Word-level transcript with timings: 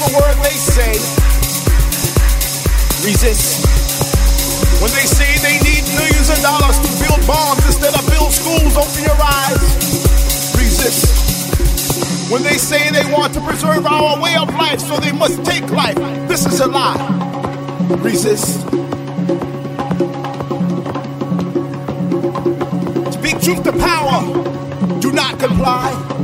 a 0.00 0.08
word 0.14 0.36
they 0.44 0.54
say. 0.54 0.92
Resist. 3.02 3.66
When 4.82 4.90
they 4.92 5.06
say 5.06 5.26
they 5.42 5.58
need 5.66 5.82
millions 5.98 6.30
of 6.30 6.38
dollars 6.40 6.78
to 6.78 6.88
build 7.02 7.26
bombs 7.26 7.64
instead 7.66 7.94
of 7.94 8.06
build 8.10 8.32
schools, 8.32 8.76
open 8.76 9.02
your 9.02 9.18
eyes. 9.18 9.58
Resist. 10.54 12.30
When 12.30 12.42
they 12.42 12.58
say 12.58 12.90
they 12.90 13.10
want 13.12 13.34
to 13.34 13.40
preserve 13.40 13.86
our 13.86 14.20
way 14.20 14.36
of 14.36 14.48
life, 14.54 14.80
so 14.80 14.98
they 14.98 15.12
must 15.12 15.44
take 15.44 15.68
life. 15.70 15.96
This 16.28 16.46
is 16.46 16.60
a 16.60 16.66
lie. 16.68 16.98
Resist. 18.02 18.60
Speak 23.18 23.40
truth 23.42 23.62
to 23.64 23.72
power. 23.72 25.00
Do 25.00 25.10
not 25.12 25.38
comply. 25.40 26.17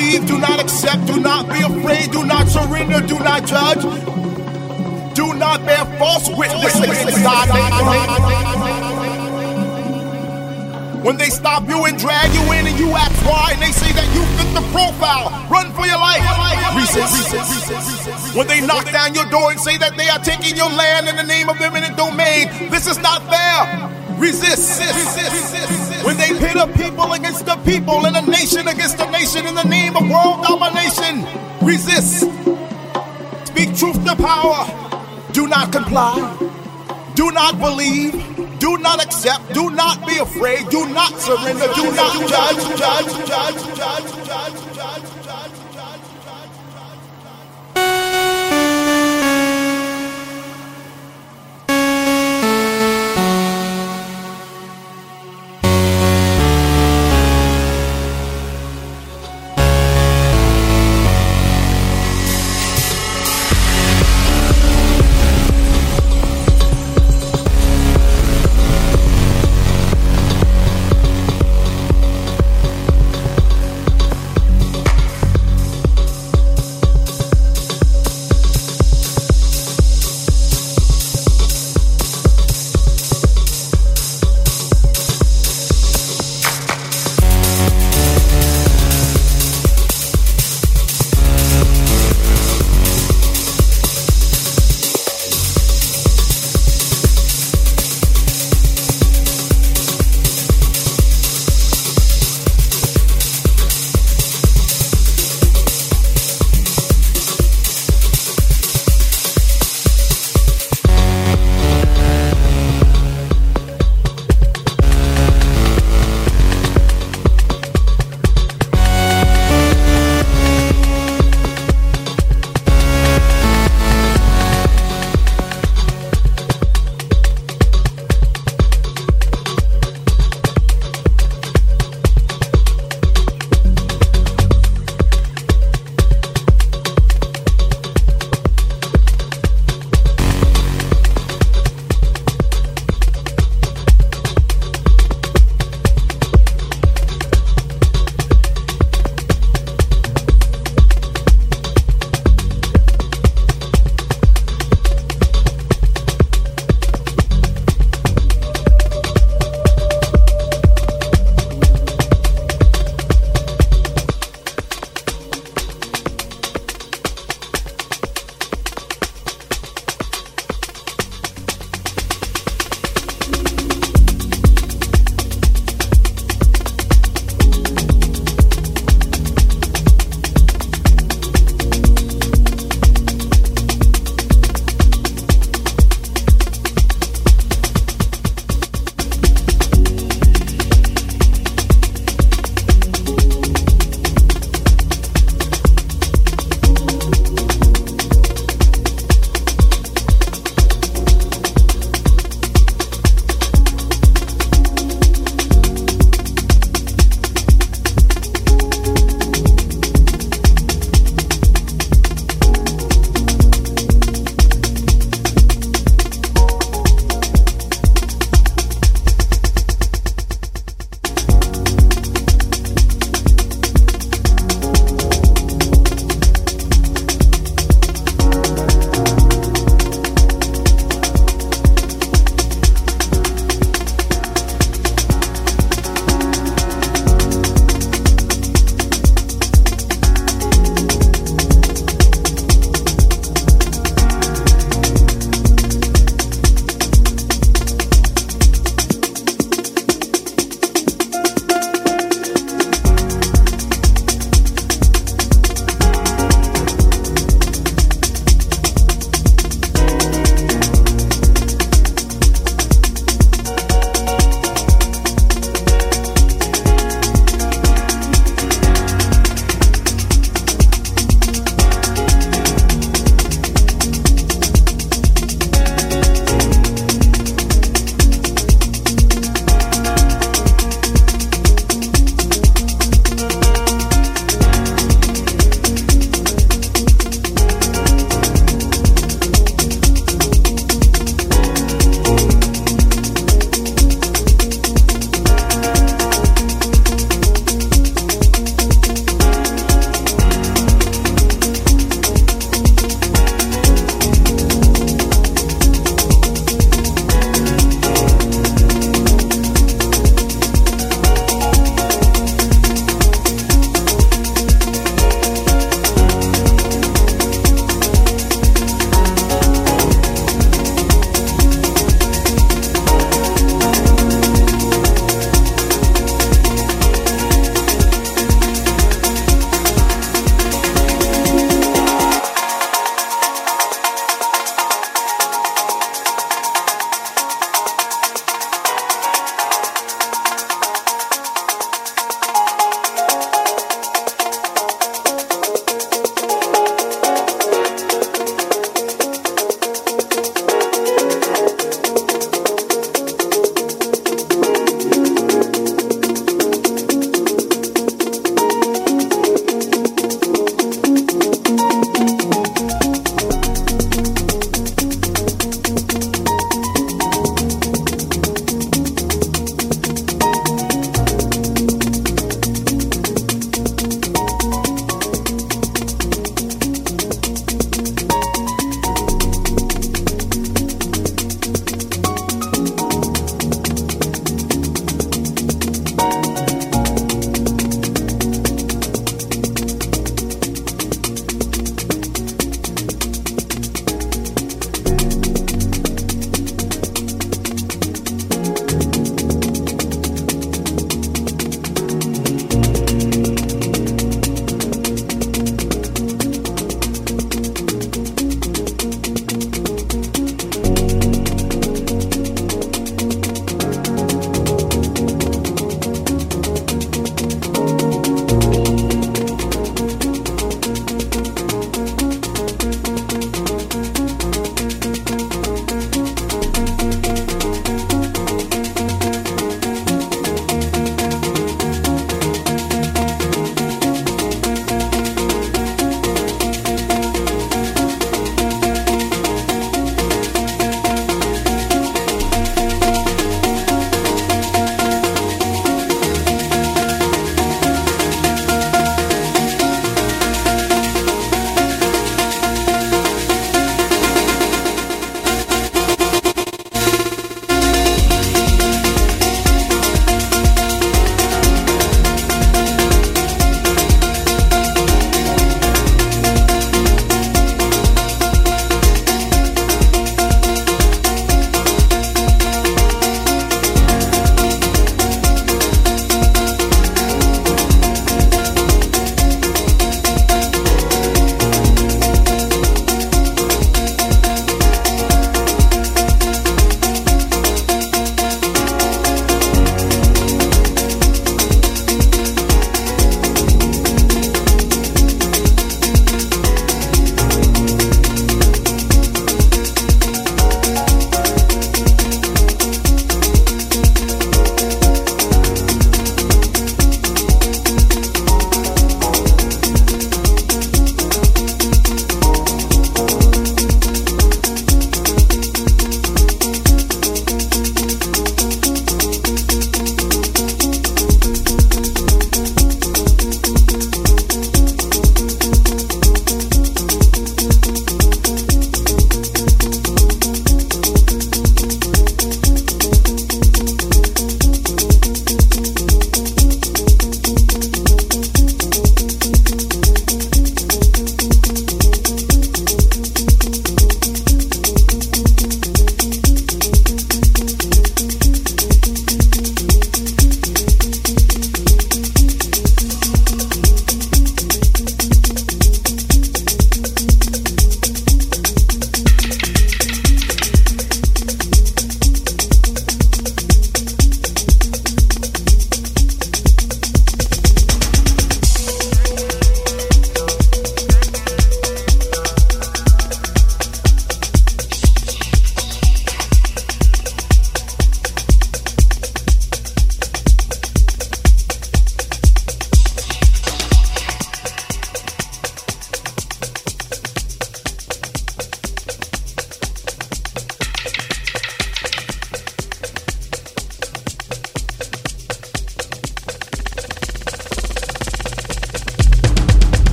Do 0.00 0.06
not 0.06 0.18
believe. 0.18 0.28
Do 0.28 0.38
not 0.38 0.60
accept. 0.60 1.06
Do 1.06 1.20
not 1.20 1.48
be 1.48 1.60
afraid. 1.60 2.10
Do 2.10 2.24
not 2.24 2.48
surrender. 2.48 3.06
Do 3.06 3.18
not 3.18 3.44
judge. 3.46 3.82
Do 5.14 5.34
not 5.34 5.64
bear 5.66 5.84
false 5.98 6.28
witness 6.30 6.76
against 6.80 7.22
God. 7.22 7.48
When 11.04 11.16
they 11.16 11.30
stop 11.30 11.68
you 11.68 11.84
and 11.86 11.98
drag 11.98 12.32
you 12.34 12.52
in 12.52 12.66
and 12.66 12.78
you 12.78 12.90
ask 12.90 13.12
why, 13.24 13.52
and 13.52 13.62
they 13.62 13.72
say 13.72 13.90
that 13.92 14.06
you 14.14 14.22
fit 14.36 14.52
the 14.54 14.60
profile, 14.72 15.32
run 15.48 15.72
for 15.72 15.86
your 15.86 15.98
life. 15.98 16.20
Resist. 16.76 18.36
When 18.36 18.46
they 18.46 18.60
knock 18.60 18.90
down 18.92 19.14
your 19.14 19.24
door 19.26 19.50
and 19.50 19.60
say 19.60 19.78
that 19.78 19.96
they 19.96 20.08
are 20.08 20.18
taking 20.18 20.56
your 20.56 20.68
land 20.68 21.08
in 21.08 21.16
the 21.16 21.24
name 21.24 21.48
of 21.48 21.60
eminent 21.60 21.96
domain, 21.96 22.48
this 22.70 22.86
is 22.86 22.98
not 22.98 23.22
fair. 23.28 23.90
Resist. 24.18 24.80
Resist. 24.80 25.89
When 26.04 26.16
they 26.16 26.28
pit 26.38 26.56
a 26.56 26.66
people 26.66 27.12
against 27.12 27.44
the 27.46 27.56
people 27.56 28.06
and 28.06 28.16
a 28.16 28.22
nation 28.22 28.66
against 28.68 28.98
a 28.98 29.10
nation 29.10 29.46
in 29.46 29.54
the 29.54 29.64
name 29.64 29.96
of 29.96 30.08
world 30.08 30.42
domination, 30.42 31.24
resist. 31.60 32.20
Speak 33.46 33.76
truth 33.76 34.04
to 34.06 34.16
power. 34.16 34.66
Do 35.32 35.46
not 35.46 35.72
comply. 35.72 36.16
Do 37.14 37.30
not 37.30 37.58
believe. 37.58 38.12
Do 38.58 38.78
not 38.78 39.04
accept. 39.04 39.52
Do 39.52 39.70
not 39.70 40.06
be 40.06 40.18
afraid. 40.18 40.68
Do 40.70 40.86
not 40.88 41.12
surrender. 41.20 41.68
Do 41.74 41.92
not 41.92 42.28
judge, 42.28 42.78
judge, 42.78 43.28
judge, 43.28 43.76
judge, 43.76 44.26
judge, 44.26 44.69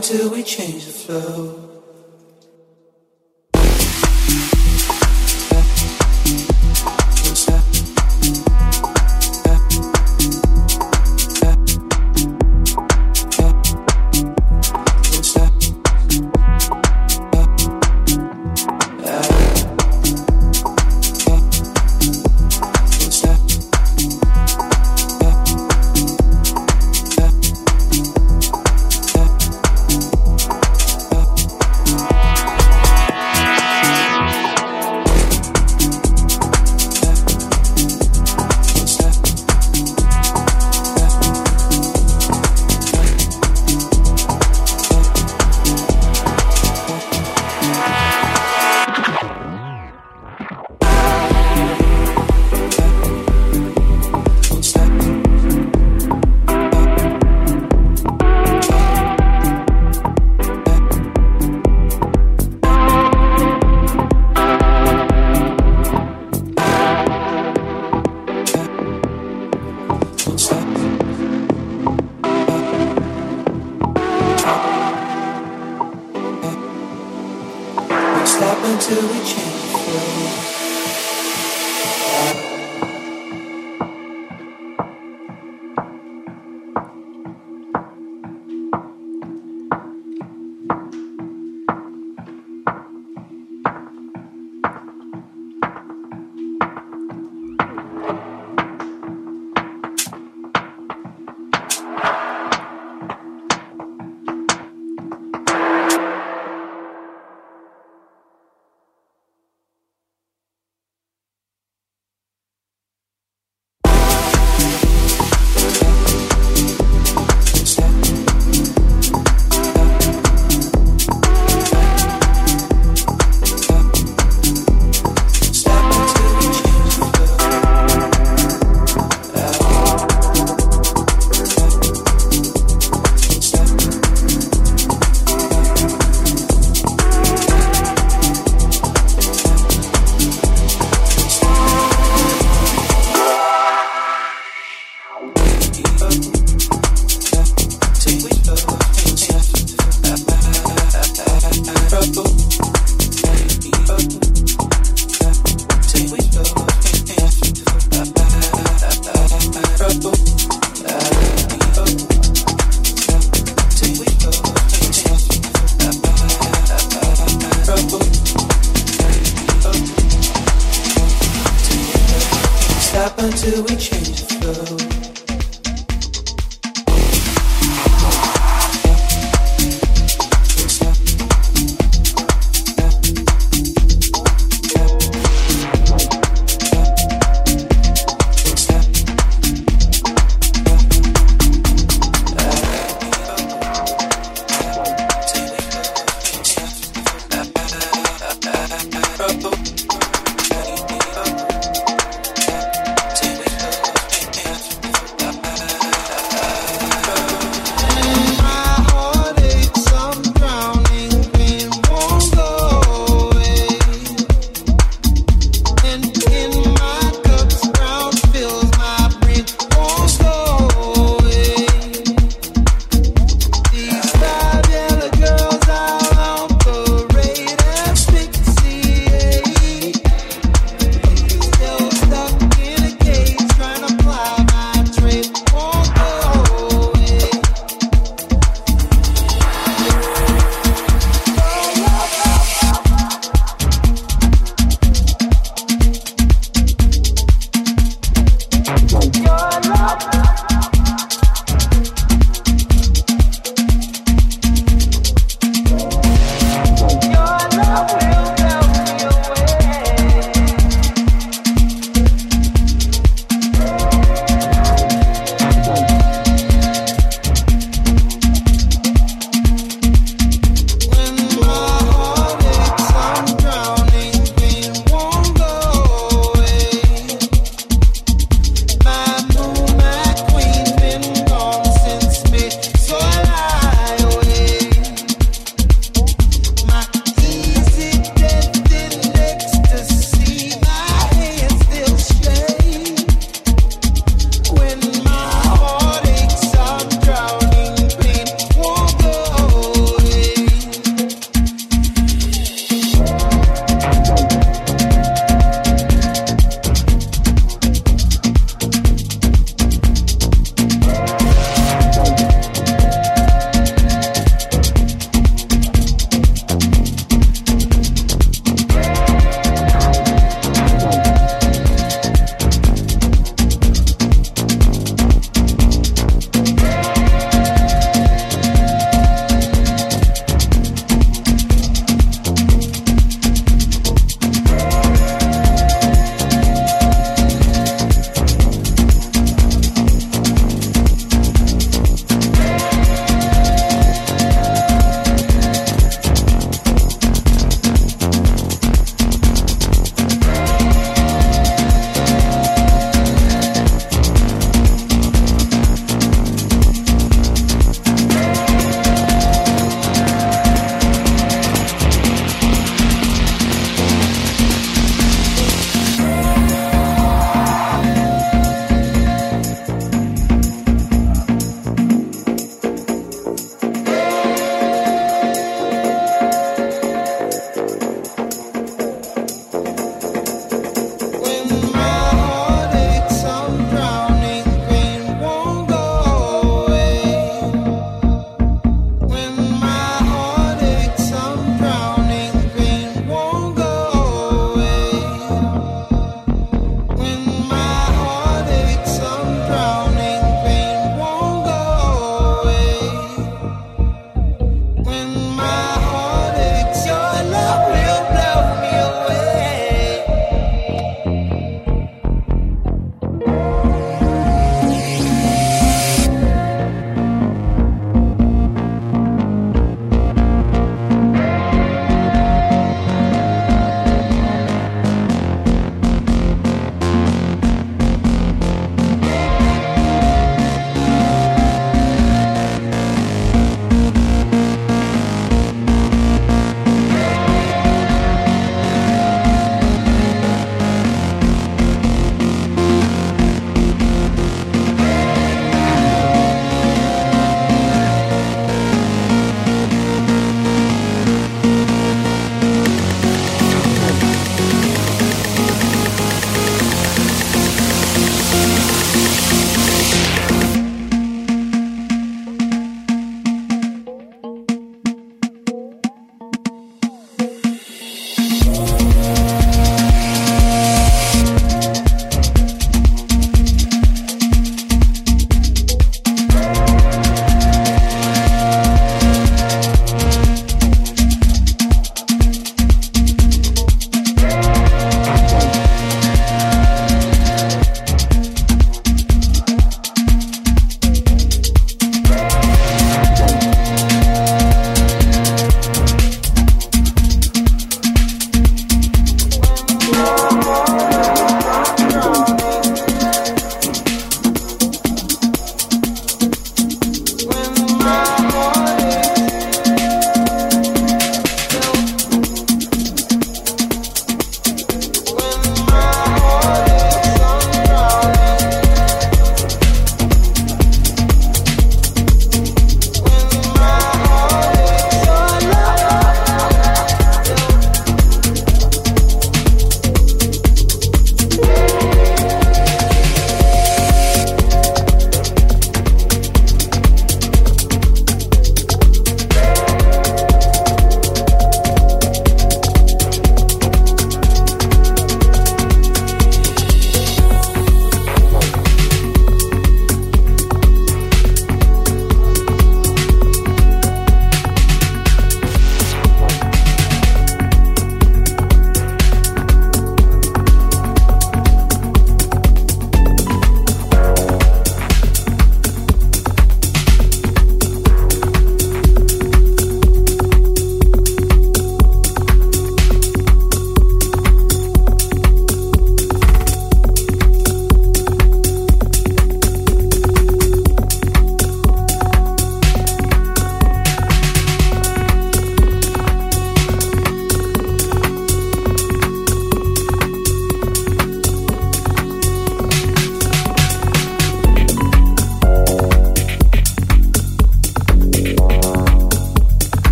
until 0.00 0.30
we 0.30 0.42
change 0.42 0.86
the 0.86 0.92
flow. 0.92 1.69